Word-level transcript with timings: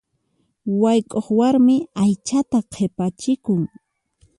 Wayk'uq 0.81 1.27
warmi 1.37 1.75
aychata 2.03 2.59
qhipachikun. 2.71 3.61